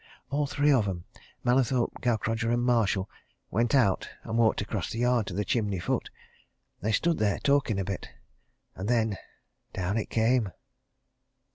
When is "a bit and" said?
7.79-8.89